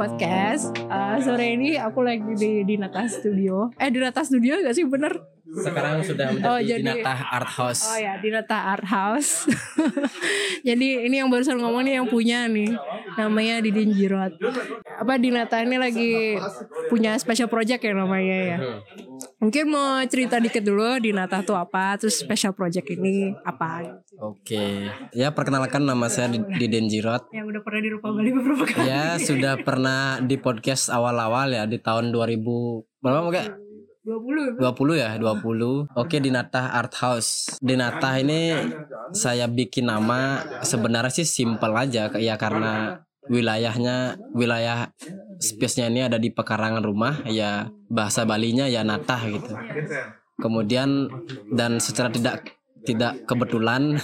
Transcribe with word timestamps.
podcast. 0.00 0.72
Uh, 0.88 1.20
sore 1.20 1.60
ini 1.60 1.76
aku 1.76 2.00
lagi 2.00 2.32
di 2.32 2.64
di 2.64 2.74
Nata 2.80 3.04
Studio. 3.04 3.68
Eh 3.76 3.92
di 3.92 4.00
Nata 4.00 4.24
Studio 4.24 4.56
gak 4.56 4.72
sih 4.72 4.88
bener? 4.88 5.12
Sekarang 5.44 6.00
sudah 6.00 6.30
menjadi 6.30 6.46
Oh, 6.46 6.56
jadi- 6.56 6.80
Dinata 6.80 7.12
Art 7.28 7.50
House. 7.52 7.82
Oh 7.84 7.98
ya 8.00 8.16
di 8.16 8.28
Nata 8.32 8.58
Art 8.70 8.86
House. 8.86 9.44
Jadi 10.68 11.04
ini 11.04 11.18
yang 11.18 11.26
barusan 11.26 11.58
ngomong 11.58 11.82
nih 11.82 11.98
yang 11.98 12.06
punya 12.06 12.46
nih. 12.46 12.70
Namanya 13.18 13.58
Didin 13.58 13.90
Jirot. 13.90 14.38
Apa 14.86 15.18
Dinata 15.18 15.58
ini 15.58 15.76
lagi 15.76 16.38
punya 16.86 17.18
special 17.18 17.50
project 17.50 17.82
ya 17.82 17.92
namanya 17.92 18.38
ya. 18.46 18.58
Mungkin 19.38 19.64
mau 19.68 20.00
cerita 20.04 20.36
dikit 20.36 20.60
dulu 20.60 20.98
Dinata 20.98 21.40
tuh 21.40 21.56
apa, 21.56 21.96
terus 21.96 22.18
special 22.18 22.52
project 22.52 22.86
ini 22.90 23.32
apa 23.40 24.00
Oke. 24.20 24.88
Ya 25.12 25.32
perkenalkan 25.32 25.82
nama 25.82 26.06
saya 26.06 26.28
Di- 26.28 26.44
Diden 26.56 26.86
Jirot. 26.86 27.28
yang 27.32 27.48
udah 27.48 27.62
pernah 27.64 27.80
dirupa 27.80 28.06
Bali 28.12 28.30
beberapa 28.30 28.64
kali. 28.64 28.84
Ya 28.84 29.16
sudah 29.16 29.56
pernah 29.60 30.20
di 30.20 30.36
podcast 30.36 30.88
awal-awal 30.88 31.52
ya 31.52 31.64
di 31.64 31.80
tahun 31.80 32.12
2000 32.12 32.40
berapa 33.00 33.20
mungkin 33.24 33.44
20 34.00 34.56
20 34.56 34.96
ya 34.96 35.10
20 35.16 35.92
Oke 35.92 36.16
Dinata 36.20 36.72
Art 36.72 36.96
House 37.00 37.60
Dinata 37.60 38.16
ini 38.16 38.56
saya 39.12 39.44
bikin 39.44 39.88
nama 39.88 40.40
sebenarnya 40.64 41.12
sih 41.12 41.28
simple 41.28 41.72
aja 41.76 42.08
ya 42.16 42.34
karena 42.36 43.04
wilayahnya 43.30 44.18
wilayah 44.34 44.90
space-nya 45.38 45.86
ini 45.86 46.00
ada 46.10 46.18
di 46.18 46.34
pekarangan 46.34 46.82
rumah 46.82 47.22
ya 47.30 47.70
bahasa 47.86 48.26
Balinya 48.26 48.66
ya 48.66 48.82
Natah 48.82 49.22
gitu. 49.30 49.54
Kemudian 50.42 51.06
dan 51.54 51.78
secara 51.78 52.10
tidak 52.10 52.58
tidak 52.80 53.28
kebetulan 53.28 54.00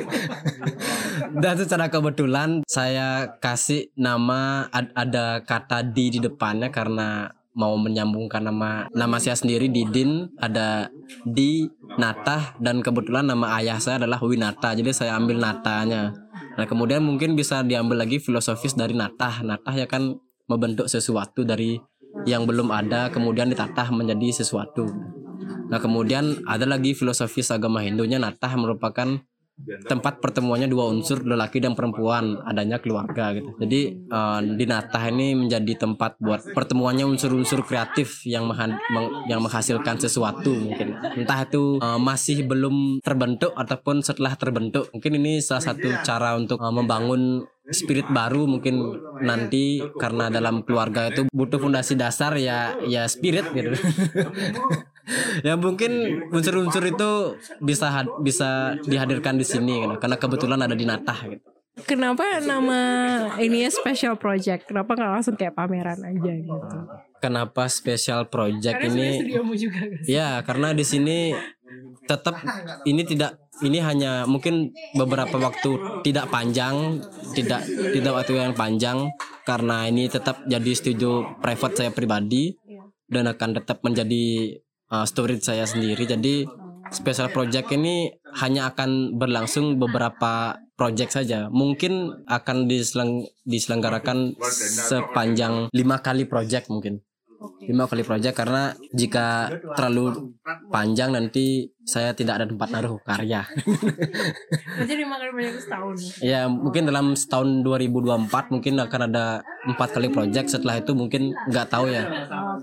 dan 1.44 1.54
secara 1.60 1.92
kebetulan 1.92 2.64
saya 2.64 3.36
kasih 3.36 3.92
nama 4.00 4.64
ad- 4.72 4.96
ada 4.96 5.44
kata 5.44 5.84
di 5.84 6.08
di 6.08 6.18
depannya 6.24 6.72
karena 6.72 7.28
mau 7.52 7.76
menyambungkan 7.76 8.46
nama 8.46 8.88
nama 8.96 9.16
saya 9.20 9.36
sendiri 9.36 9.68
Didin. 9.68 10.32
Ada 10.40 10.88
di 11.26 11.68
Natah 12.00 12.56
dan 12.62 12.80
kebetulan 12.80 13.28
nama 13.28 13.60
ayah 13.60 13.76
saya 13.76 14.00
adalah 14.02 14.22
Winata. 14.22 14.72
Jadi 14.72 14.90
saya 14.94 15.18
ambil 15.18 15.42
Natanya 15.42 16.14
nah 16.60 16.68
kemudian 16.68 17.00
mungkin 17.00 17.32
bisa 17.32 17.64
diambil 17.64 18.04
lagi 18.04 18.20
filosofis 18.20 18.76
dari 18.76 18.92
Natah 18.92 19.40
Natah 19.40 19.72
ya 19.72 19.88
kan 19.88 20.20
membentuk 20.44 20.92
sesuatu 20.92 21.40
dari 21.48 21.80
yang 22.28 22.44
belum 22.44 22.68
ada 22.74 23.08
kemudian 23.08 23.48
ditatah 23.48 23.88
menjadi 23.94 24.42
sesuatu. 24.42 24.90
Nah 25.70 25.78
kemudian 25.78 26.42
ada 26.44 26.66
lagi 26.66 26.92
filosofis 26.92 27.54
agama 27.54 27.80
Hindunya. 27.86 28.18
Natah 28.18 28.58
merupakan 28.58 29.22
tempat 29.86 30.18
pertemuannya 30.18 30.66
dua 30.66 30.90
unsur 30.90 31.22
lelaki 31.22 31.62
dan 31.62 31.76
perempuan 31.76 32.40
adanya 32.44 32.80
keluarga 32.80 33.34
gitu. 33.36 33.54
Jadi 33.60 33.80
eh, 34.06 34.40
di 34.56 34.64
Natah 34.66 35.04
ini 35.12 35.36
menjadi 35.36 35.86
tempat 35.86 36.16
buat 36.18 36.52
pertemuannya 36.52 37.06
unsur-unsur 37.06 37.62
kreatif 37.64 38.24
yang 38.26 38.48
yang 39.28 39.40
menghasilkan 39.40 40.00
sesuatu 40.00 40.52
mungkin. 40.54 40.96
Entah 41.16 41.46
itu 41.46 41.78
eh, 41.78 42.00
masih 42.00 42.46
belum 42.46 43.04
terbentuk 43.04 43.54
ataupun 43.54 44.02
setelah 44.02 44.34
terbentuk. 44.34 44.90
Mungkin 44.94 45.12
ini 45.20 45.38
salah 45.44 45.62
satu 45.72 45.88
cara 46.02 46.34
untuk 46.36 46.58
eh, 46.58 46.72
membangun 46.72 47.44
spirit 47.70 48.10
baru 48.10 48.50
mungkin 48.50 48.98
nanti 49.22 49.78
karena 49.94 50.26
dalam 50.26 50.66
keluarga 50.66 51.06
itu 51.06 51.30
butuh 51.30 51.62
fondasi 51.62 51.94
dasar 51.94 52.34
ya 52.34 52.74
ya 52.82 53.06
spirit 53.06 53.46
gitu. 53.54 53.70
ya 55.46 55.54
mungkin 55.56 56.22
unsur-unsur 56.30 56.84
itu 56.86 57.10
bisa 57.60 57.86
had- 57.90 58.16
bisa 58.22 58.74
dihadirkan 58.84 59.36
di 59.36 59.46
sini 59.46 59.84
gitu. 59.86 59.96
karena 59.98 60.16
kebetulan 60.16 60.60
ada 60.60 60.76
di 60.76 60.86
Natah 60.86 61.20
gitu. 61.26 61.46
Kenapa 61.86 62.42
nama 62.44 62.80
ini 63.40 63.64
ya 63.64 63.70
special 63.72 64.18
project? 64.20 64.68
Kenapa 64.68 64.92
nggak 64.92 65.10
langsung 65.16 65.36
kayak 65.38 65.54
pameran 65.56 66.02
aja 66.02 66.32
gitu? 66.34 66.76
Kenapa 67.20 67.68
special 67.68 68.26
project 68.28 68.80
Karena 68.80 68.96
ini? 68.96 69.28
juga? 69.56 69.80
Ya, 70.08 70.40
karena 70.44 70.72
di 70.72 70.84
sini 70.84 71.36
tetap 72.08 72.40
ini 72.88 73.04
tidak 73.04 73.38
ini 73.60 73.78
hanya 73.80 74.24
mungkin 74.24 74.72
beberapa 74.96 75.36
waktu 75.36 76.00
tidak 76.00 76.32
panjang, 76.32 77.00
tidak 77.36 77.64
tidak 77.68 78.12
waktu 78.16 78.40
yang 78.40 78.56
panjang 78.56 79.12
karena 79.44 79.84
ini 79.88 80.08
tetap 80.08 80.42
jadi 80.48 80.72
studio 80.72 81.36
private 81.38 81.76
saya 81.76 81.90
pribadi 81.92 82.56
dan 83.04 83.28
akan 83.28 83.60
tetap 83.60 83.84
menjadi 83.84 84.56
uh, 84.90 85.06
storage 85.06 85.46
saya 85.46 85.64
sendiri. 85.64 86.04
Jadi 86.04 86.44
special 86.90 87.30
project 87.30 87.70
ini 87.72 88.10
hanya 88.42 88.74
akan 88.74 89.16
berlangsung 89.16 89.78
beberapa 89.78 90.58
project 90.74 91.14
saja. 91.14 91.46
Mungkin 91.48 92.26
akan 92.26 92.66
diselang, 92.66 93.24
diselenggarakan 93.46 94.34
sepanjang 94.90 95.70
lima 95.70 96.02
kali 96.02 96.26
project 96.26 96.68
mungkin 96.68 97.00
lima 97.64 97.88
kali 97.88 98.04
project 98.04 98.36
karena 98.36 98.76
jika 98.92 99.48
terlalu 99.72 100.36
panjang 100.68 101.16
nanti 101.16 101.72
saya 101.82 102.12
tidak 102.12 102.38
ada 102.38 102.46
tempat 102.46 102.68
naruh 102.70 103.00
karya. 103.00 103.42
Nanti 104.78 104.94
lima 104.94 105.16
kali 105.16 105.30
banyak 105.32 105.54
setahun. 105.58 105.96
ya 106.20 106.46
mungkin 106.46 106.86
dalam 106.86 107.12
setahun 107.12 107.64
2024 107.64 108.30
mungkin 108.50 108.72
akan 108.78 109.00
ada 109.06 109.24
empat 109.66 109.88
kali 109.92 110.08
project 110.08 110.46
setelah 110.50 110.78
itu 110.78 110.92
mungkin 110.92 111.34
nggak 111.46 111.66
tahu 111.68 111.88
ya 111.88 112.04
Oh, 112.30 112.58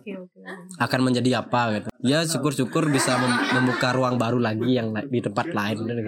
akan 0.79 0.99
menjadi 1.03 1.41
apa 1.41 1.61
gitu. 1.75 1.87
Ya 1.99 2.23
syukur-syukur 2.23 2.87
bisa 2.87 3.17
mem- 3.17 3.41
membuka 3.53 3.91
ruang 3.91 4.15
baru 4.15 4.37
lagi 4.37 4.73
yang 4.73 4.93
di 5.03 5.19
tempat 5.19 5.49
lain. 5.49 5.77
gitu. 5.83 5.99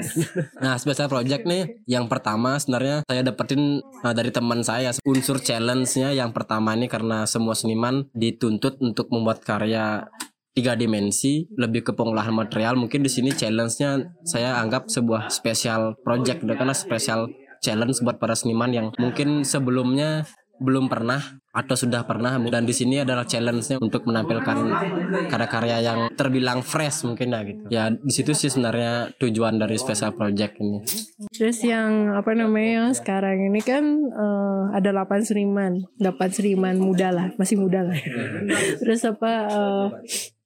Nah 0.58 0.78
special 0.78 1.10
project 1.10 1.44
nih 1.44 1.82
yang 1.86 2.06
pertama 2.06 2.56
sebenarnya 2.56 3.02
saya 3.04 3.22
dapetin 3.22 3.82
uh, 3.82 4.14
dari 4.14 4.30
teman 4.30 4.62
saya 4.62 4.94
unsur 5.04 5.38
challenge-nya 5.40 6.14
yang 6.14 6.32
pertama 6.32 6.72
ini 6.72 6.86
karena 6.86 7.26
semua 7.26 7.54
seniman 7.54 8.08
dituntut 8.14 8.78
untuk 8.80 9.10
membuat 9.10 9.42
karya 9.42 10.08
tiga 10.54 10.74
dimensi 10.74 11.46
lebih 11.56 11.86
ke 11.86 11.92
pengolahan 11.94 12.34
material 12.34 12.76
mungkin 12.76 13.06
di 13.06 13.12
sini 13.12 13.32
challenge-nya 13.32 14.12
saya 14.26 14.60
anggap 14.60 14.90
sebuah 14.90 15.30
special 15.30 15.96
project 16.02 16.44
karena 16.44 16.76
special 16.76 17.30
challenge 17.62 18.02
buat 18.02 18.18
para 18.18 18.34
seniman 18.36 18.72
yang 18.72 18.88
mungkin 18.98 19.44
sebelumnya 19.46 20.26
belum 20.60 20.92
pernah 20.92 21.40
atau 21.50 21.74
sudah 21.74 22.04
pernah 22.04 22.36
dan 22.52 22.68
di 22.68 22.76
sini 22.76 23.02
adalah 23.02 23.24
challenge-nya 23.24 23.80
untuk 23.80 24.06
menampilkan 24.06 24.58
karya-karya 25.32 25.78
yang 25.82 26.00
terbilang 26.14 26.62
fresh 26.62 27.08
mungkin 27.08 27.32
ya 27.34 27.42
gitu. 27.48 27.62
Ya 27.72 27.84
di 27.90 28.14
situ 28.14 28.36
sih 28.36 28.52
sebenarnya 28.52 29.16
tujuan 29.18 29.58
dari 29.58 29.80
special 29.80 30.14
project 30.14 30.60
ini. 30.60 30.84
Terus 31.32 31.64
yang 31.64 32.14
apa 32.14 32.36
namanya 32.36 32.84
yang 32.84 32.90
sekarang 32.92 33.50
ini 33.50 33.64
kan 33.64 33.84
eh, 34.12 34.64
ada 34.76 34.92
8 34.92 35.26
seniman, 35.26 35.80
8 35.98 36.38
seniman 36.38 36.76
muda 36.78 37.10
lah, 37.10 37.28
masih 37.40 37.58
muda 37.58 37.88
lah. 37.88 37.98
Terus 38.84 39.02
apa 39.08 39.32
eh, 39.50 39.86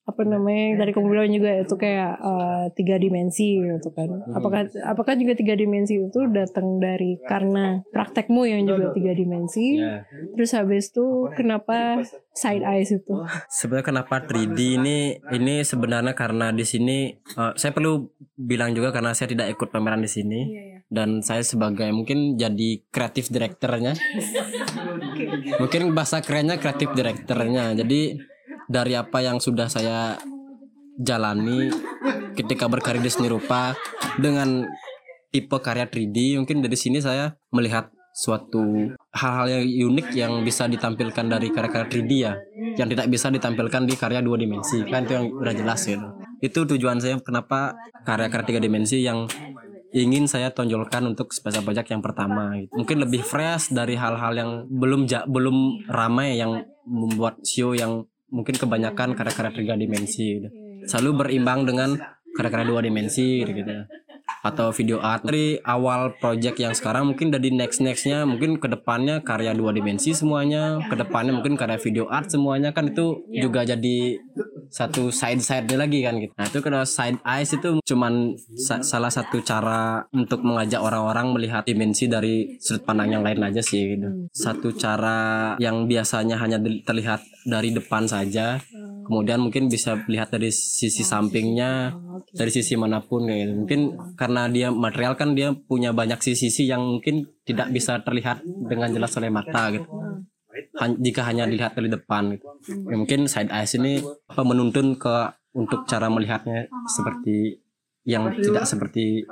apa 0.04 0.28
namanya 0.28 0.84
kamu 0.92 1.08
bilang 1.16 1.32
juga 1.32 1.64
itu 1.64 1.76
kayak 1.80 2.14
eh, 2.20 2.66
tiga 2.76 3.00
dimensi 3.00 3.56
gitu 3.56 3.90
kan. 3.96 4.12
Apakah 4.36 4.68
apakah 4.84 5.16
juga 5.16 5.34
tiga 5.40 5.56
dimensi 5.56 5.96
itu 5.96 6.20
datang 6.28 6.84
dari 6.84 7.16
karena 7.24 7.80
praktekmu 7.88 8.44
yang 8.44 8.68
juga 8.68 8.92
tiga 8.92 9.16
dimensi? 9.16 9.80
Terus 10.36 10.52
habis 10.60 10.92
itu 10.92 11.32
kenapa 11.32 12.04
side 12.36 12.68
eyes 12.68 12.92
itu? 12.92 13.16
Sebenarnya 13.48 13.86
kenapa 13.96 14.16
3D 14.28 14.60
ini 14.76 15.24
ini 15.32 15.64
sebenarnya 15.64 16.12
karena 16.12 16.52
di 16.52 16.68
sini 16.68 17.16
eh, 17.16 17.54
saya 17.56 17.72
perlu 17.72 18.04
bilang 18.36 18.76
juga 18.76 18.92
karena 18.92 19.16
saya 19.16 19.32
tidak 19.32 19.56
ikut 19.56 19.72
pameran 19.72 20.04
di 20.04 20.12
sini 20.12 20.40
dan 20.92 21.24
saya 21.24 21.48
sebagai 21.48 21.88
mungkin 21.96 22.36
jadi 22.36 22.84
kreatif 22.92 23.32
direkturnya. 23.32 23.96
mungkin 25.64 25.96
bahasa 25.96 26.20
kerennya 26.20 26.60
kreatif 26.60 26.92
direkturnya. 26.92 27.72
Jadi 27.72 28.33
dari 28.74 28.98
apa 28.98 29.22
yang 29.22 29.38
sudah 29.38 29.70
saya 29.70 30.18
jalani 30.98 31.70
ketika 32.34 32.66
berkarya 32.66 33.06
di 33.06 33.12
seni 33.14 33.30
rupa 33.30 33.78
dengan 34.18 34.66
tipe 35.30 35.58
karya 35.62 35.86
3D 35.86 36.42
mungkin 36.42 36.66
dari 36.66 36.78
sini 36.78 36.98
saya 36.98 37.38
melihat 37.54 37.94
suatu 38.14 38.94
hal-hal 39.10 39.50
yang 39.50 39.66
unik 39.90 40.08
yang 40.14 40.34
bisa 40.46 40.70
ditampilkan 40.70 41.26
dari 41.26 41.50
karya-karya 41.50 41.90
3D 41.90 42.12
ya 42.14 42.34
yang 42.78 42.90
tidak 42.90 43.10
bisa 43.10 43.34
ditampilkan 43.34 43.90
di 43.90 43.98
karya 43.98 44.22
dua 44.22 44.38
dimensi 44.38 44.86
kan 44.86 45.06
itu 45.10 45.18
yang 45.18 45.26
udah 45.34 45.54
jelas 45.54 45.82
gitu 45.82 46.08
itu 46.38 46.60
tujuan 46.78 47.02
saya 47.02 47.18
kenapa 47.26 47.74
karya-karya 48.06 48.46
tiga 48.46 48.62
dimensi 48.62 49.02
yang 49.02 49.26
ingin 49.94 50.30
saya 50.30 50.54
tonjolkan 50.54 51.06
untuk 51.06 51.30
special 51.34 51.66
project 51.66 51.90
yang 51.90 52.02
pertama 52.06 52.54
gitu. 52.58 52.70
mungkin 52.78 52.98
lebih 53.02 53.26
fresh 53.26 53.74
dari 53.74 53.98
hal-hal 53.98 54.34
yang 54.34 54.52
belum 54.70 55.10
ja- 55.10 55.26
belum 55.26 55.90
ramai 55.90 56.38
yang 56.38 56.66
membuat 56.86 57.42
show 57.46 57.74
yang 57.74 58.06
mungkin 58.34 58.58
kebanyakan 58.58 59.14
karya-karya 59.14 59.54
tiga 59.54 59.74
dimensi 59.78 60.42
gitu. 60.42 60.50
selalu 60.90 61.24
berimbang 61.24 61.64
dengan 61.64 61.96
karya-karya 62.34 62.66
dua 62.68 62.82
dimensi 62.82 63.46
gitu, 63.46 63.54
gitu. 63.54 63.86
Atau 64.44 64.76
video 64.76 65.00
art. 65.00 65.24
Dari 65.24 65.56
awal 65.64 66.20
project 66.20 66.60
yang 66.60 66.74
sekarang 66.76 67.08
mungkin 67.08 67.32
dari 67.32 67.54
next 67.54 67.80
nextnya 67.80 68.28
mungkin 68.28 68.60
ke 68.60 68.68
depannya 68.68 69.24
karya 69.24 69.56
dua 69.56 69.72
dimensi 69.72 70.12
semuanya 70.12 70.84
ke 70.84 70.96
depannya 71.00 71.32
mungkin 71.32 71.56
karya 71.56 71.80
video 71.80 72.12
art 72.12 72.28
semuanya 72.28 72.76
kan 72.76 72.92
itu 72.92 73.24
juga 73.32 73.64
jadi 73.64 74.20
satu 74.74 75.14
side 75.14 75.38
side 75.38 75.70
lagi 75.78 76.02
kan 76.02 76.18
gitu. 76.18 76.34
Nah 76.34 76.50
itu 76.50 76.60
kalau 76.66 76.82
side 76.82 77.22
eyes 77.22 77.54
itu 77.54 77.78
cuman 77.86 78.34
sa- 78.58 78.82
salah 78.82 79.14
satu 79.14 79.38
cara 79.46 80.02
untuk 80.10 80.42
mengajak 80.42 80.82
orang-orang 80.82 81.30
melihat 81.30 81.62
dimensi 81.62 82.10
dari 82.10 82.58
sudut 82.58 82.82
pandang 82.82 83.14
yang 83.14 83.24
lain 83.24 83.38
aja 83.46 83.62
sih 83.62 83.94
gitu. 83.94 84.26
Satu 84.34 84.74
cara 84.74 85.54
yang 85.62 85.86
biasanya 85.86 86.42
hanya 86.42 86.58
terlihat 86.58 87.22
dari 87.46 87.70
depan 87.70 88.10
saja, 88.10 88.58
kemudian 89.06 89.46
mungkin 89.46 89.70
bisa 89.70 90.02
lihat 90.10 90.34
dari 90.34 90.50
sisi 90.50 91.06
sampingnya, 91.06 91.94
dari 92.34 92.50
sisi 92.50 92.74
mana 92.74 92.98
pun 93.06 93.30
kayak 93.30 93.40
gitu. 93.46 93.54
Mungkin 93.62 93.82
karena 94.18 94.50
dia 94.50 94.74
material 94.74 95.14
kan 95.14 95.38
dia 95.38 95.54
punya 95.54 95.94
banyak 95.94 96.18
sisi-sisi 96.18 96.66
yang 96.66 96.82
mungkin 96.82 97.30
tidak 97.46 97.70
bisa 97.70 98.02
terlihat 98.02 98.42
dengan 98.42 98.90
jelas 98.90 99.14
oleh 99.20 99.30
mata 99.30 99.70
gitu. 99.70 99.86
Han- 100.84 101.00
jika 101.00 101.24
hanya 101.24 101.48
dilihat 101.48 101.80
dari 101.80 101.88
depan 101.88 102.36
gitu. 102.36 102.46
Ya, 102.92 102.96
mungkin 103.00 103.32
side 103.32 103.50
eyes 103.50 103.72
ini 103.80 104.04
menuntun 104.36 105.00
ke 105.00 105.16
untuk 105.56 105.88
cara 105.88 106.12
melihatnya 106.12 106.68
seperti 106.92 107.64
yang 108.04 108.28
tidak 108.36 108.68
seperti 108.68 109.24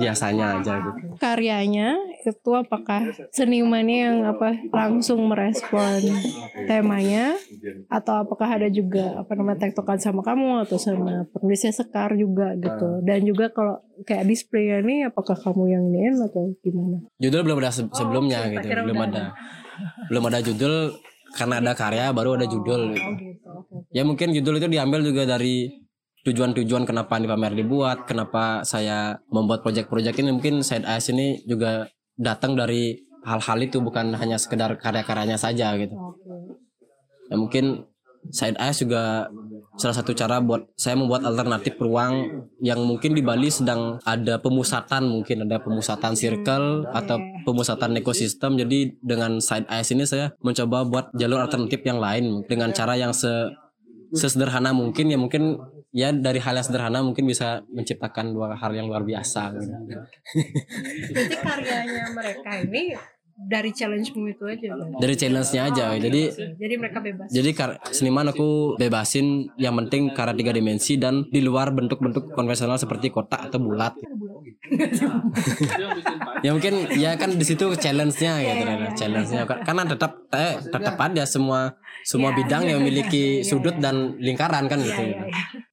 biasanya 0.00 0.64
aja 0.64 0.80
gitu. 0.80 1.12
karyanya 1.20 1.92
itu 2.26 2.50
apakah 2.50 3.14
senimannya 3.30 3.98
yang 4.10 4.18
apa 4.26 4.58
langsung 4.74 5.22
merespon 5.30 6.02
temanya? 6.66 7.38
Atau 7.86 8.26
apakah 8.26 8.58
ada 8.58 8.68
juga 8.72 9.22
apa 9.22 9.32
namanya 9.38 9.68
tektokan 9.68 9.98
sama 10.02 10.26
kamu 10.26 10.66
atau 10.66 10.78
sama 10.80 11.28
penulisnya 11.30 11.70
Sekar 11.70 12.18
juga 12.18 12.58
gitu? 12.58 13.02
Dan 13.06 13.22
juga 13.22 13.50
kalau 13.54 13.78
kayak 14.02 14.26
displaynya 14.26 14.82
nih 14.82 15.00
apakah 15.10 15.38
kamu 15.38 15.62
yang 15.70 15.82
iniin 15.88 16.14
atau 16.22 16.52
gimana? 16.62 16.98
Judul 17.22 17.42
belum 17.46 17.58
ada 17.62 17.70
se- 17.70 17.92
sebelumnya 17.94 18.38
oke, 18.46 18.52
gitu, 18.58 18.66
belum 18.66 18.98
udah. 18.98 19.08
ada. 19.08 19.24
Belum 20.10 20.24
ada 20.26 20.38
judul 20.42 20.74
karena 21.38 21.54
ada 21.62 21.72
karya 21.76 22.10
baru 22.10 22.34
ada 22.34 22.46
judul 22.48 22.96
gitu. 22.96 23.50
Ya 23.94 24.02
mungkin 24.02 24.34
judul 24.34 24.58
itu 24.58 24.68
diambil 24.68 25.00
juga 25.06 25.22
dari 25.28 25.70
tujuan-tujuan 26.26 26.84
kenapa 26.84 27.16
ini 27.16 27.26
pamer 27.30 27.54
dibuat, 27.56 28.04
kenapa 28.04 28.66
saya 28.66 29.16
membuat 29.32 29.64
proyek-proyek 29.64 30.18
ini. 30.20 30.34
Mungkin 30.34 30.60
side 30.60 30.84
eyes 30.84 31.08
ini 31.08 31.40
juga 31.48 31.88
datang 32.18 32.58
dari 32.58 32.98
hal-hal 33.22 33.58
itu 33.62 33.78
bukan 33.78 34.12
hanya 34.18 34.36
sekedar 34.36 34.74
karya-karyanya 34.76 35.38
saja 35.38 35.74
gitu. 35.78 35.94
Ya 37.30 37.36
mungkin 37.38 37.86
side 38.28 38.58
eyes 38.58 38.82
juga 38.82 39.30
salah 39.78 39.94
satu 39.94 40.10
cara 40.10 40.42
buat 40.42 40.66
saya 40.74 40.98
membuat 40.98 41.22
alternatif 41.22 41.78
ruang 41.78 42.44
yang 42.58 42.82
mungkin 42.82 43.14
di 43.14 43.22
Bali 43.22 43.46
sedang 43.46 44.02
ada 44.02 44.42
pemusatan 44.42 45.06
mungkin 45.06 45.46
ada 45.46 45.62
pemusatan 45.62 46.18
circle 46.18 46.88
atau 46.90 47.16
pemusatan 47.46 47.94
ekosistem. 47.94 48.58
Jadi 48.58 48.98
dengan 49.00 49.38
side 49.38 49.70
eyes 49.70 49.88
ini 49.94 50.02
saya 50.04 50.34
mencoba 50.42 50.82
buat 50.84 51.06
jalur 51.14 51.46
alternatif 51.46 51.80
yang 51.86 52.02
lain 52.02 52.42
dengan 52.50 52.74
cara 52.74 52.98
yang 52.98 53.14
se 53.14 53.30
sesederhana 54.12 54.74
mungkin. 54.74 55.14
Ya 55.14 55.18
mungkin 55.20 55.62
ya 55.92 56.12
dari 56.12 56.40
hal 56.42 56.54
yang 56.60 56.66
sederhana 56.66 57.00
mungkin 57.00 57.24
bisa 57.24 57.64
menciptakan 57.72 58.36
dua 58.36 58.52
hal 58.56 58.72
yang 58.76 58.86
luar 58.88 59.02
biasa 59.04 59.56
gitu. 59.56 59.72
Berarti 61.14 61.36
karyanya 61.40 62.04
mereka 62.12 62.50
ini 62.60 62.92
dari 63.38 63.70
challenge-mu 63.70 64.34
itu 64.34 64.42
aja 64.50 64.74
dari 64.98 65.14
challenge-nya 65.14 65.70
aja 65.70 65.84
jadi 65.94 66.22
Jadi 66.58 66.74
mereka 66.74 66.98
bebas. 66.98 67.30
Jadi 67.30 67.50
kar- 67.54 67.78
seniman 67.94 68.34
aku 68.34 68.74
bebasin 68.74 69.46
yang 69.54 69.78
penting 69.78 70.10
karya 70.10 70.34
tiga 70.34 70.50
dimensi 70.50 70.98
dan 70.98 71.22
di 71.30 71.38
luar 71.38 71.70
bentuk-bentuk 71.70 72.34
konvensional 72.34 72.82
seperti 72.82 73.14
kotak 73.14 73.46
atau 73.46 73.62
bulat. 73.62 73.94
ya 76.42 76.50
mungkin 76.50 76.90
ya 76.98 77.14
kan 77.14 77.30
di 77.30 77.44
situ 77.46 77.70
challenge-nya 77.78 78.42
gitu 78.42 78.62
kan, 78.66 78.78
challenge-nya 78.98 79.42
karena 79.46 79.82
tetap 79.86 80.12
eh, 80.34 80.58
tetap 80.58 80.98
ada 80.98 81.22
semua 81.22 81.78
semua 82.02 82.34
bidang 82.34 82.66
yang 82.66 82.82
memiliki 82.82 83.46
sudut 83.46 83.78
dan 83.78 84.18
lingkaran 84.18 84.66
kan 84.66 84.82
gitu. 84.82 85.14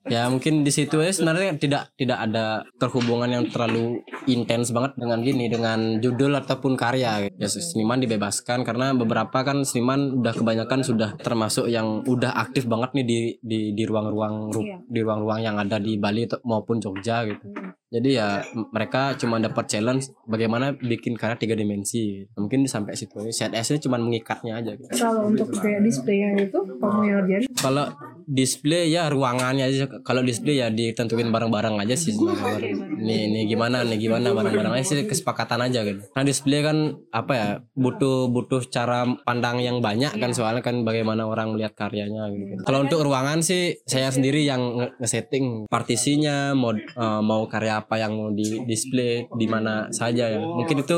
Ya 0.05 0.27
mungkin 0.27 0.61
di 0.61 0.69
situ 0.69 0.97
ya 0.97 1.09
sebenarnya 1.09 1.57
tidak 1.57 1.89
tidak 1.95 2.19
ada 2.21 2.61
terhubungan 2.77 3.25
yang 3.27 3.43
terlalu 3.47 3.99
intens 4.25 4.69
banget 4.69 4.93
dengan 4.95 5.17
gini 5.19 5.45
dengan 5.47 5.97
judul 5.97 6.29
ataupun 6.35 6.73
karya. 6.75 7.25
Ya 7.27 7.47
seniman 7.47 7.97
dibebaskan 7.97 8.61
karena 8.61 8.93
beberapa 8.93 9.41
kan 9.41 9.61
seniman 9.61 10.13
udah 10.15 10.31
kebanyakan 10.31 10.79
sudah 10.81 11.17
termasuk 11.17 11.65
yang 11.67 12.05
udah 12.05 12.37
aktif 12.37 12.65
banget 12.65 12.93
nih 12.93 13.05
di 13.05 13.19
di 13.41 13.59
di 13.71 13.83
ruang-ruang 13.83 14.49
ru- 14.49 14.61
Iya. 14.61 14.77
di 14.83 14.99
ruang-ruang 14.99 15.41
yang 15.41 15.57
ada 15.57 15.77
di 15.77 15.97
Bali 15.97 16.25
maupun 16.43 16.77
Jogja 16.77 17.25
gitu. 17.25 17.49
Jadi 17.87 18.09
ya 18.13 18.43
mereka 18.69 19.15
cuma 19.15 19.37
dapat 19.37 19.65
challenge 19.67 20.09
bagaimana 20.25 20.73
bikin 20.75 21.15
karya 21.15 21.33
tiga 21.35 21.55
dimensi. 21.55 22.27
Mungkin 22.35 22.65
sampai 22.65 22.91
situ. 22.91 23.23
CSS-nya 23.23 23.79
cuma 23.79 23.95
mengikatnya 23.95 24.59
aja. 24.59 24.73
Gitu. 24.73 24.89
Kalau 24.91 25.29
untuk 25.29 25.47
kayak 25.53 25.79
displaynya 25.79 26.43
itu 26.43 26.59
kamu 26.75 26.99
yang 27.03 27.17
ngerjain? 27.23 27.47
Kalau 27.55 27.85
display 28.25 28.89
ya 28.89 29.07
ruangannya 29.07 29.69
aja. 29.69 29.85
Kalau 30.01 30.21
display 30.21 30.59
ya 30.59 30.67
ditentuin 30.69 31.29
bareng-bareng 31.29 31.77
aja 31.79 31.95
sih 31.95 32.11
sebenarnya. 32.11 32.73
Nih 32.97 33.29
nih 33.29 33.43
gimana 33.45 33.85
nih 33.85 33.97
gimana 33.97 34.33
bareng-bareng 34.33 34.73
aja 34.75 34.85
sih 34.85 35.05
kesepakatan 35.05 35.61
aja 35.61 35.85
gitu. 35.85 36.01
Nah 36.11 36.23
display 36.25 36.65
kan 36.65 36.77
apa 37.09 37.33
ya 37.33 37.47
butuh 37.73 38.27
butuh 38.27 38.65
cara 38.67 39.05
pandang 39.23 39.61
yang 39.61 39.79
banyak 39.79 40.17
kan 40.17 40.33
soalnya 40.33 40.65
kan 40.65 40.81
bagaimana 40.81 41.29
orang 41.29 41.53
melihat 41.53 41.77
karyanya 41.77 42.27
gitu. 42.33 42.65
Kalau 42.65 42.83
untuk 42.83 43.05
ruangan 43.05 43.45
sih 43.45 43.77
saya 43.85 44.09
sendiri 44.09 44.41
yang 44.43 44.61
nge- 44.81 44.93
nge-setting 44.99 45.69
partisinya 45.69 46.57
mau 46.57 46.73
eh, 46.73 47.21
mau 47.21 47.45
karya 47.45 47.79
apa 47.79 48.01
yang 48.01 48.17
mau 48.17 48.29
di 48.33 48.65
display 48.65 49.29
di 49.29 49.45
mana 49.45 49.87
saja 49.93 50.27
ya. 50.27 50.41
Mungkin 50.41 50.81
itu 50.81 50.97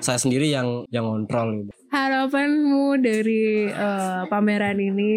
saya 0.00 0.18
sendiri 0.18 0.48
yang 0.48 0.88
yang 0.88 1.04
kontrol 1.04 1.64
gitu. 1.64 1.70
Harapanmu 1.88 3.00
dari 3.00 3.68
eh, 3.68 4.22
pameran 4.28 4.76
ini 4.76 5.12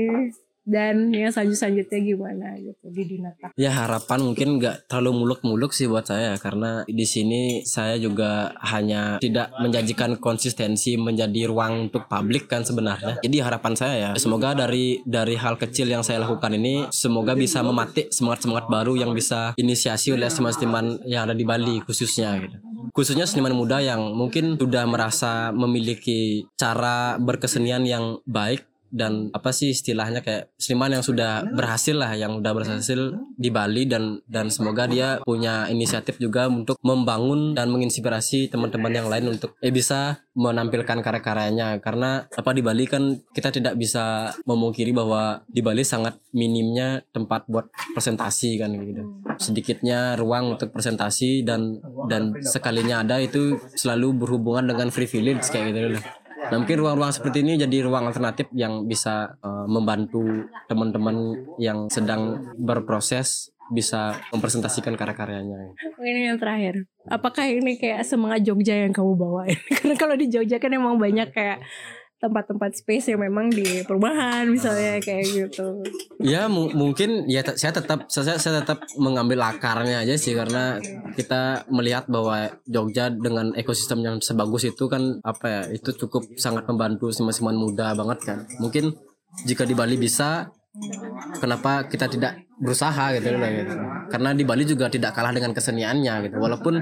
dan 0.62 1.10
yang 1.10 1.34
selanjutnya 1.34 2.00
gimana 2.00 2.54
gitu 2.62 2.86
di 2.94 3.04
Dinata? 3.06 3.50
Ya 3.58 3.74
harapan 3.74 4.22
mungkin 4.22 4.62
nggak 4.62 4.86
terlalu 4.86 5.26
muluk-muluk 5.26 5.74
sih 5.74 5.90
buat 5.90 6.06
saya 6.06 6.38
karena 6.38 6.86
di 6.86 7.06
sini 7.06 7.66
saya 7.66 7.98
juga 7.98 8.54
hanya 8.62 9.18
tidak 9.18 9.50
menjanjikan 9.58 10.22
konsistensi 10.22 10.96
menjadi 11.02 11.50
ruang 11.50 11.90
untuk 11.90 12.06
publik 12.06 12.46
kan 12.46 12.62
sebenarnya. 12.62 13.18
Jadi 13.26 13.38
harapan 13.42 13.74
saya 13.74 13.96
ya 13.98 14.10
semoga 14.16 14.54
dari 14.54 15.02
dari 15.04 15.34
hal 15.34 15.58
kecil 15.58 15.90
yang 15.90 16.06
saya 16.06 16.22
lakukan 16.22 16.54
ini 16.54 16.88
semoga 16.94 17.34
bisa 17.34 17.66
mematik 17.66 18.14
semangat-semangat 18.14 18.70
baru 18.70 18.94
yang 18.96 19.12
bisa 19.18 19.58
inisiasi 19.58 20.14
oleh 20.14 20.30
seniman-seniman 20.30 21.02
yang 21.10 21.26
ada 21.26 21.36
di 21.36 21.44
Bali 21.44 21.82
khususnya 21.82 22.38
gitu. 22.38 22.58
Khususnya 22.92 23.24
seniman 23.30 23.56
muda 23.56 23.80
yang 23.80 24.14
mungkin 24.18 24.60
sudah 24.60 24.84
merasa 24.90 25.54
memiliki 25.56 26.50
cara 26.60 27.16
berkesenian 27.22 27.88
yang 27.88 28.20
baik 28.28 28.71
dan 28.92 29.32
apa 29.32 29.56
sih 29.56 29.72
istilahnya 29.72 30.20
kayak 30.22 30.52
seniman 30.60 31.00
yang 31.00 31.04
sudah 31.04 31.48
berhasil 31.56 31.96
lah 31.96 32.12
yang 32.14 32.44
udah 32.44 32.52
berhasil 32.52 33.16
di 33.40 33.50
Bali 33.50 33.88
dan 33.88 34.20
dan 34.28 34.52
semoga 34.52 34.86
dia 34.86 35.24
punya 35.24 35.66
inisiatif 35.72 36.20
juga 36.20 36.52
untuk 36.52 36.76
membangun 36.84 37.56
dan 37.56 37.72
menginspirasi 37.72 38.52
teman-teman 38.52 38.92
yang 38.92 39.08
lain 39.08 39.32
untuk 39.32 39.56
eh 39.64 39.72
bisa 39.72 40.20
menampilkan 40.36 41.04
karya-karyanya. 41.04 41.80
Karena 41.84 42.24
apa 42.28 42.52
di 42.56 42.64
Bali 42.64 42.88
kan 42.88 43.20
kita 43.36 43.52
tidak 43.52 43.76
bisa 43.76 44.32
memungkiri 44.48 44.96
bahwa 44.96 45.44
di 45.48 45.60
Bali 45.60 45.84
sangat 45.84 46.20
minimnya 46.32 47.04
tempat 47.12 47.48
buat 47.48 47.68
presentasi 47.96 48.60
kan 48.60 48.72
gitu. 48.76 49.04
Sedikitnya 49.40 50.16
ruang 50.16 50.56
untuk 50.60 50.72
presentasi 50.72 51.44
dan 51.44 51.80
dan 52.08 52.36
sekalinya 52.44 53.04
ada 53.04 53.20
itu 53.20 53.60
selalu 53.76 54.24
berhubungan 54.24 54.72
dengan 54.72 54.88
privilege 54.92 55.48
kayak 55.52 55.76
gitu 55.76 55.80
loh 55.98 56.21
Nah 56.52 56.60
mungkin 56.60 56.78
ruang-ruang 56.84 57.16
seperti 57.16 57.48
ini 57.48 57.56
jadi 57.56 57.88
ruang 57.88 58.12
alternatif 58.12 58.52
yang 58.52 58.84
bisa 58.84 59.40
eh, 59.40 59.66
membantu 59.72 60.52
teman-teman 60.68 61.48
yang 61.56 61.88
sedang 61.88 62.52
berproses 62.60 63.56
bisa 63.72 64.20
mempresentasikan 64.36 65.00
karya-karyanya. 65.00 65.80
Ini 66.04 66.36
yang 66.36 66.38
terakhir. 66.44 66.84
Apakah 67.08 67.48
ini 67.48 67.80
kayak 67.80 68.04
semangat 68.04 68.44
Jogja 68.44 68.76
yang 68.76 68.92
kamu 68.92 69.16
bawain? 69.16 69.56
Karena 69.80 69.96
kalau 69.96 70.20
di 70.20 70.28
Jogja 70.28 70.60
kan 70.60 70.76
emang 70.76 71.00
banyak 71.00 71.32
kayak 71.32 71.64
tempat-tempat 72.22 72.78
space 72.78 73.10
yang 73.10 73.26
memang 73.26 73.50
di 73.50 73.82
perumahan 73.82 74.46
misalnya 74.46 75.02
kayak 75.02 75.26
gitu. 75.26 75.82
Ya 76.22 76.46
mu- 76.46 76.70
mungkin 76.70 77.26
ya 77.26 77.42
saya 77.58 77.74
tetap 77.74 78.06
saya, 78.14 78.38
saya 78.38 78.62
tetap 78.62 78.86
mengambil 79.02 79.42
akarnya 79.42 80.06
aja 80.06 80.14
sih 80.14 80.38
karena 80.38 80.78
kita 81.18 81.66
melihat 81.74 82.06
bahwa 82.06 82.54
Jogja 82.70 83.10
dengan 83.10 83.58
ekosistem 83.58 84.06
yang 84.06 84.22
sebagus 84.22 84.70
itu 84.70 84.86
kan 84.86 85.18
apa 85.26 85.46
ya 85.50 85.62
itu 85.74 85.90
cukup 85.98 86.38
sangat 86.38 86.70
membantu 86.70 87.10
seniman-seniman 87.10 87.58
muda 87.58 87.98
banget 87.98 88.20
kan. 88.22 88.38
Mungkin 88.62 88.94
jika 89.50 89.66
di 89.66 89.74
Bali 89.74 89.98
bisa 89.98 90.54
kenapa 91.42 91.90
kita 91.90 92.06
tidak 92.08 92.48
berusaha 92.62 93.18
gitu 93.18 93.34
gitu. 93.34 93.74
Karena 94.14 94.30
di 94.38 94.46
Bali 94.46 94.64
juga 94.64 94.88
tidak 94.88 95.18
kalah 95.18 95.34
dengan 95.34 95.52
keseniannya 95.58 96.30
gitu. 96.30 96.38
Walaupun 96.38 96.78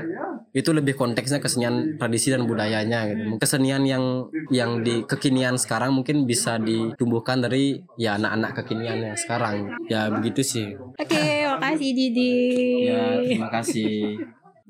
itu 0.49 0.73
lebih 0.73 0.97
konteksnya 0.97 1.37
kesenian 1.37 2.01
tradisi 2.01 2.33
dan 2.33 2.49
budayanya 2.49 3.05
gitu. 3.13 3.37
Kesenian 3.37 3.85
yang 3.85 4.25
yang 4.49 4.81
di 4.81 5.05
kekinian 5.05 5.61
sekarang 5.61 5.93
mungkin 5.93 6.25
bisa 6.25 6.57
ditumbuhkan 6.57 7.41
dari 7.41 7.81
ya 8.01 8.17
anak-anak 8.17 8.51
kekinian 8.63 9.13
yang 9.13 9.17
sekarang. 9.17 9.69
Ya 9.85 10.09
begitu 10.09 10.41
sih. 10.41 10.73
Oke, 10.75 11.45
makasih 11.45 11.89
Didi. 11.93 12.35
Ya 12.89 13.21
terima 13.21 13.49
kasih. 13.53 14.17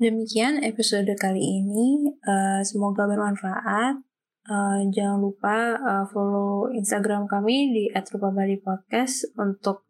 Demikian 0.00 0.64
episode 0.64 1.12
kali 1.20 1.40
ini. 1.40 2.08
Eh, 2.08 2.60
semoga 2.64 3.04
bermanfaat. 3.04 4.00
Eh, 4.48 4.80
jangan 4.92 5.20
lupa 5.20 5.76
eh, 5.76 6.04
follow 6.08 6.72
Instagram 6.72 7.28
kami 7.28 7.72
di 7.72 7.84
@rupabali 7.92 8.60
podcast 8.64 9.28
untuk 9.36 9.89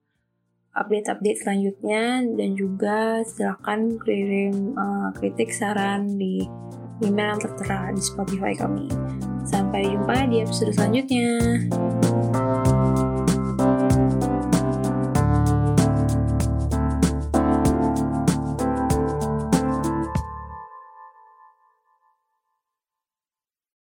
update-update 0.75 1.43
selanjutnya 1.43 2.23
dan 2.39 2.51
juga 2.55 3.27
silakan 3.27 3.99
kirim 4.03 4.75
uh, 4.79 5.11
kritik 5.19 5.51
saran 5.51 6.15
di 6.15 6.47
email 7.03 7.37
yang 7.37 7.43
tertera 7.43 7.91
di 7.91 8.03
Spotify 8.03 8.53
kami. 8.55 8.87
Sampai 9.45 9.89
jumpa 9.89 10.31
di 10.31 10.45
episode 10.45 10.73
selanjutnya. 10.77 11.67